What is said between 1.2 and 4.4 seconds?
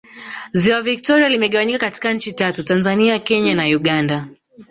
limegawanyika katika Nchi tatu Tanzania Kenya na Uganda